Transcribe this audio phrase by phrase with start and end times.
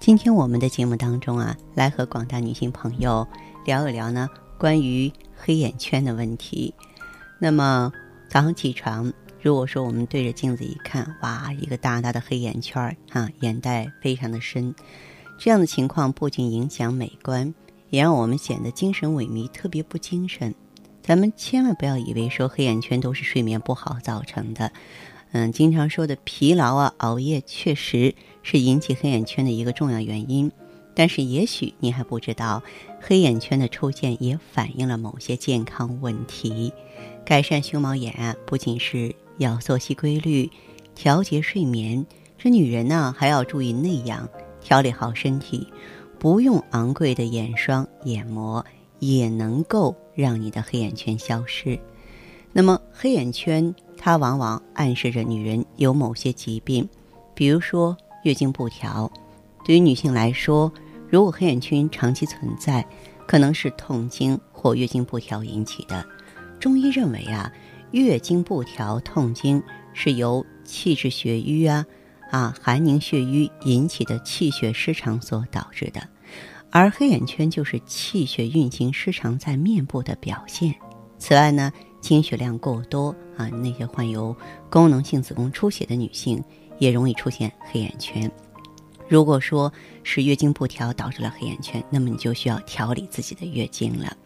[0.00, 3.28] 今天我们的节目当中啊，来和广大女性朋友
[3.66, 6.74] 聊一聊呢关于黑眼圈的问题。
[7.38, 7.92] 那么
[8.26, 9.12] 早上起床。
[9.42, 14.74] 如果说我们对着镜子一看，哇，一个大大的黑眼圈儿啊，眼袋非常的深，
[15.38, 17.54] 这样的情况不仅影响美观，
[17.90, 20.54] 也让我们显得精神萎靡，特别不精神。
[21.02, 24.70] 咱们千万不要以为说黑眼圈都是睡眠不好造成的，
[25.32, 30.50] 嗯，经常说的疲劳啊、熬夜，确实是引起黑眼圈的一个重要原因。
[30.92, 32.62] 但是也许你还不知道，
[33.00, 36.72] 黑眼圈的出现也反映了某些健康问题。
[37.24, 40.50] 改善熊猫眼啊，不仅是要作息规律，
[40.94, 42.04] 调节睡眠。
[42.36, 44.28] 这女人呢，还要注意内养，
[44.60, 45.68] 调理好身体。
[46.18, 48.64] 不用昂贵的眼霜、眼膜，
[48.98, 51.78] 也能够让你的黑眼圈消失。
[52.52, 56.88] 那么，黑眼圈它往往暗示着女人有某些疾病，
[57.34, 59.12] 比如说月经不调。
[59.64, 60.72] 对于女性来说，
[61.10, 62.84] 如果黑眼圈长期存在，
[63.26, 66.04] 可能是痛经或月经不调引起的。
[66.58, 67.52] 中医认为啊。
[67.92, 69.60] 月经不调、痛经
[69.92, 71.84] 是由气滞血瘀啊、
[72.30, 76.00] 啊寒凝血瘀引起的气血失常所导致的，
[76.70, 80.72] 而黑眼圈就是气血运行失常在面部的表现。
[81.18, 84.34] 此外呢，经血量过多啊，那些患有
[84.68, 86.42] 功能性子宫出血的女性
[86.78, 88.30] 也容易出现黑眼圈。
[89.08, 89.72] 如果说
[90.02, 94.16] 是月经不调导致了黑眼圈，那么你就需要调理自己的月经了。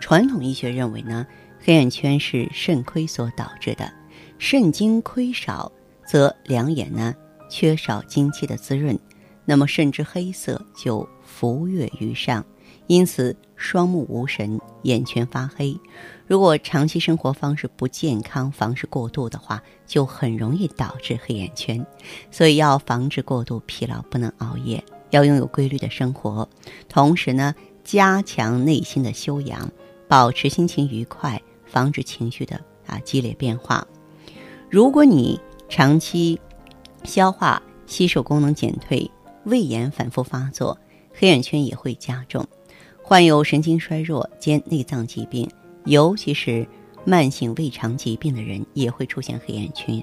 [0.00, 1.26] 传统医学认为呢。
[1.60, 3.92] 黑眼圈是肾亏所导致的，
[4.38, 5.70] 肾精亏少，
[6.06, 7.12] 则两眼呢
[7.50, 8.96] 缺少精气的滋润，
[9.44, 12.46] 那么肾之黑色就浮跃于上，
[12.86, 15.76] 因此双目无神，眼圈发黑。
[16.28, 21.84] 如果长期生活方式不健康，房事过度的话，就很容易导致黑眼圈。
[22.30, 26.48] 所以要防止过度疲劳，不能熬夜，要拥有规律的生活，
[26.88, 29.68] 同时呢，加强内心的修养，
[30.06, 31.42] 保持心情愉快。
[31.70, 33.86] 防止情绪的啊激烈变化。
[34.70, 36.40] 如果你长期
[37.04, 39.10] 消化吸收功能减退，
[39.44, 40.78] 胃炎反复发作，
[41.12, 42.46] 黑眼圈也会加重。
[43.02, 45.46] 患有神经衰弱兼内脏疾病，
[45.88, 46.66] 尤其是
[47.04, 50.02] 慢性胃肠疾病的人，也会出现黑眼圈。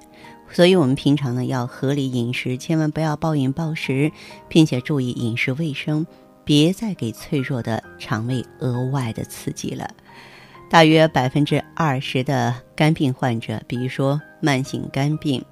[0.51, 4.11] 所以，我们平常呢要合理饮食，千万不要暴饮暴食，
[4.47, 6.05] 并且注意饮食卫生，
[6.43, 9.89] 别再给脆弱的肠胃额外的刺激了。
[10.69, 15.43] 大约百分之二十的肝病患者，比如说慢性肝病，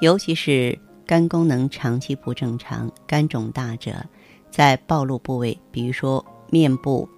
[0.00, 4.04] 尤其是肝功能长期不正常、肝肿大者，
[4.50, 7.08] 在暴露部位，比如说面部、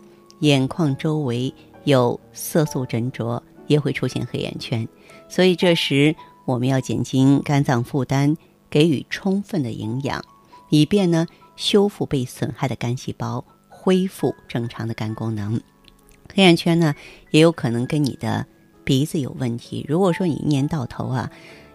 [0.41, 1.53] 眼眶周围
[1.85, 4.87] 有色素沉着，也会出现黑眼圈。
[5.29, 6.15] 所以这时
[6.47, 8.37] 我们要减轻肝脏负担，
[8.69, 10.23] 给予充分的营养，
[10.71, 15.61] 以便呢修复被损害的肝细胞，恢复正常的肝功能。
[16.35, 16.95] 黑眼圈呢，
[17.31, 18.47] 也有可能跟你的
[18.83, 19.85] 鼻子有问题。
[19.89, 21.31] 如果说你一年到头啊，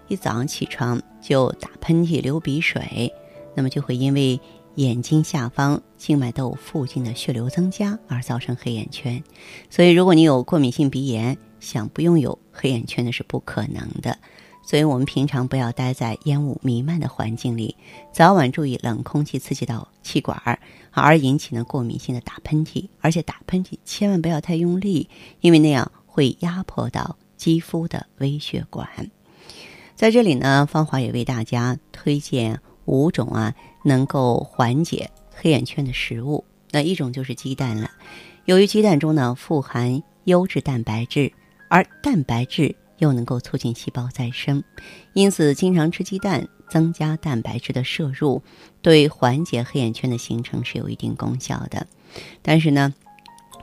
[0.08, 3.14] 一早上起床就打喷嚏、流鼻水，
[3.56, 4.40] 那么就会因为
[4.80, 9.22] 眼睛下方静脉窦附近的血流增加而造成黑眼圈。
[9.70, 14.18] 所以，如果你有过敏性鼻炎，想不拥有黑眼圈那是不可能的。
[14.66, 17.76] 所以我们平常不要待在烟雾弥漫的环境里，
[18.14, 20.58] 早晚注意冷空气刺激到气管儿，
[20.92, 22.88] 而引起呢过敏性的打喷嚏。
[23.02, 25.10] 而且打喷嚏千万不要太用力，
[25.42, 28.88] 因为那样会压迫到肌肤的微血管。
[29.94, 33.54] 在这里呢，芳华也为大家推荐五种啊
[33.84, 36.44] 能够缓解黑眼圈的食物。
[36.72, 37.90] 那一种就是鸡蛋了，
[38.46, 41.32] 由于鸡蛋中呢富含优质蛋白质，
[41.70, 42.76] 而蛋白质。
[43.00, 44.62] 又能够促进细胞再生，
[45.14, 48.44] 因此经常吃鸡蛋，增加蛋白质的摄入，
[48.82, 51.88] 对缓解黑眼圈的形成是有一定功效的。
[52.42, 52.94] 但是呢，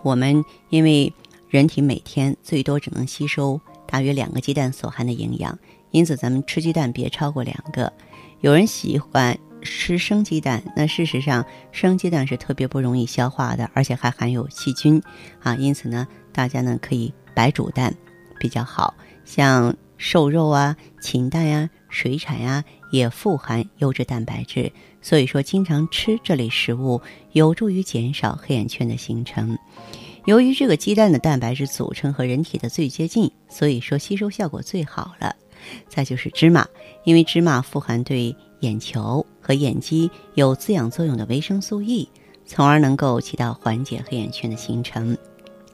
[0.03, 1.13] 我们因为
[1.51, 5.59] 人体每天最多只能吸收大约两个鸡蛋所含的营养，
[5.91, 7.93] 因此咱们吃鸡蛋别超过两个。
[8.41, 15.03] 有人喜欢吃生鸡蛋，那事实上生鸡蛋是特别不容易消化的，而且还含有细菌
[15.43, 15.55] 啊。
[15.57, 17.95] 因此呢，大家呢可以白煮蛋
[18.41, 18.95] 比较好。
[19.25, 24.73] 像瘦肉啊、禽蛋呀、水产呀，也富含优质蛋白质。
[25.03, 27.01] 所以说，经常吃这类食物
[27.33, 29.59] 有助于减少黑眼圈的形成。
[30.27, 35.35] 由于这个鸡蛋的蛋白质组成和人体的最接近，所以说吸收效果最好了。
[35.89, 36.67] 再就是芝麻，
[37.05, 42.09] 因为芝麻富含对眼球和眼肌有滋养作用的维生素 E，
[42.45, 45.17] 从而能够起到缓解黑眼圈的形成。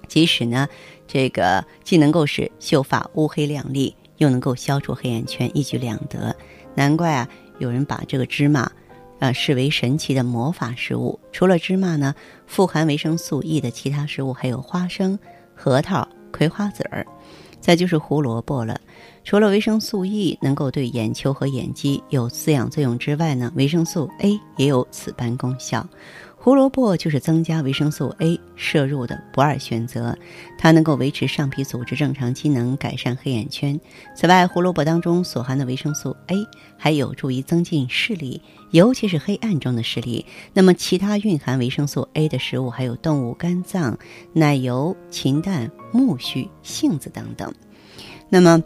[0.07, 0.69] 即使呢，
[1.09, 6.37] 这个既能够使秀发乌黑亮丽，又能够消除黑眼圈，一举两得。
[6.75, 7.27] 难怪啊，
[7.61, 8.71] 有人把这个芝麻，
[9.21, 11.19] 呃，视为神奇的魔法食物。
[11.33, 12.15] 除了芝麻呢，
[12.47, 15.19] 富含维生素 E 的其他食物还有花生、
[15.55, 17.07] 核桃、葵花籽儿。
[17.63, 18.79] 再就是胡萝卜了，
[19.25, 25.87] 除了维生素 E 能够对眼球和眼肌有滋养作用之外呢，维生素 A 也有此般功效。
[26.45, 30.19] 胡萝卜就是增加维生素 A 摄入的不二选择，
[30.59, 33.79] 它能够维持上皮组织正常机能，改善黑眼圈。
[34.17, 36.45] 此外，胡萝卜当中所含的维生素 A
[36.77, 38.43] 还有助于增进视力，
[38.73, 40.27] 尤其是黑暗中的视力。
[40.53, 43.97] 那么，其他蕴含维生素 A 的食物还有动物肝脏、
[44.33, 47.55] 奶油、禽蛋、苜蓿、杏子等等。
[48.29, 48.61] 那么，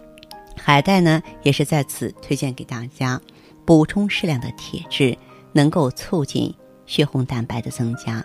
[0.56, 3.20] 海带呢，也是在此推荐给大家，
[3.67, 5.14] 补充适量的铁质，
[5.52, 6.55] 能够促进。
[6.87, 8.25] 血红蛋白的增加，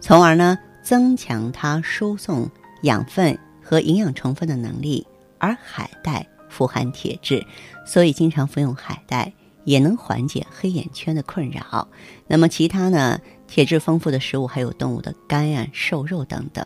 [0.00, 2.50] 从而呢增强它输送
[2.82, 5.06] 养分和营养成分的能力。
[5.38, 7.44] 而海带富含铁质，
[7.84, 9.32] 所以经常服用海带
[9.64, 11.88] 也能缓解黑眼圈的困扰。
[12.28, 13.18] 那么其他呢，
[13.48, 16.64] 铁质丰富的食物还有动物的肝呀、瘦肉等等。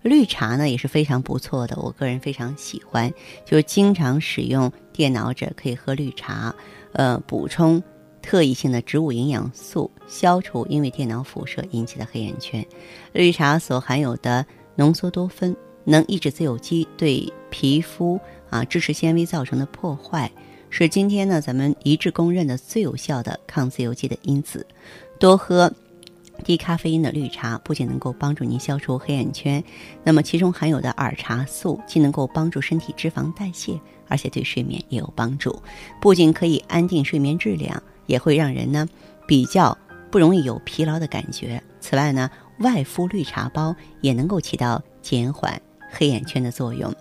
[0.00, 3.12] 绿茶呢也是非常不错的，我个人非常喜欢，
[3.44, 6.54] 就是经常使用电脑者可以喝绿茶，
[6.94, 7.82] 呃，补充。
[8.22, 12.64] 特异性的植物营养素，消除因为电脑辐射引起的黑眼圈。
[13.12, 14.44] 绿茶所含有的
[14.76, 20.30] 浓缩多酚，能抑制自由基对皮肤啊支持纤维造成的破坏，
[20.68, 24.66] 是今天呢咱们一致公认的最有效的抗自由基的因子。
[25.18, 25.72] 多喝
[26.44, 29.62] 低咖啡因的绿茶，不仅能够帮助您消除黑眼圈，
[30.02, 33.78] 那么其中含有的儿茶素既能够帮助身体脂肪代谢，
[34.08, 35.60] 而且对睡眠也有帮助，
[36.00, 37.82] 不仅可以安定睡眠质量。
[38.10, 38.88] 也会让人呢
[39.26, 39.78] 比较
[40.10, 41.62] 不容易有疲劳的感觉。
[41.78, 42.28] 此外呢，
[42.58, 46.92] 外敷绿茶包也能够起到减缓黑眼圈的作用。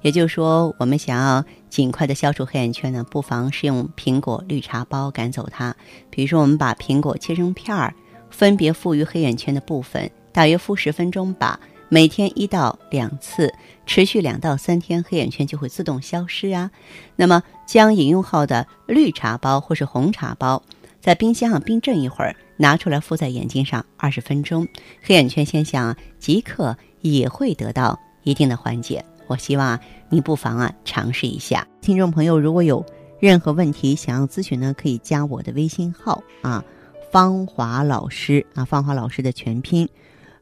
[0.00, 5.74] 也就是说，我们想要尽快的消除黑眼圈呢，不妨是用苹果绿茶包赶走它。
[6.08, 7.92] 比如说，我们把苹果切成片儿，
[8.30, 11.58] 分别敷于黑眼圈的部分，大约敷十分钟吧。
[11.94, 13.54] 每天一到两次，
[13.86, 16.68] 持续两到三天，黑眼圈就会自动消失啊。
[17.14, 20.60] 那么，将饮用后的绿茶包或是红茶包，
[21.00, 24.66] 在冰箱上冰镇一会儿，拿出来敷在眼睛上二十分钟，
[25.02, 29.04] 黑眼圈现象即刻也会得到一定的缓解。
[29.28, 31.64] 我希望，你不妨啊尝试一下。
[31.80, 32.84] 听众朋友，如果有
[33.20, 36.64] 任何问题想要咨询呢，可以加我的微信号啊，
[37.12, 39.88] 芳华老师啊，芳华老师的全拼。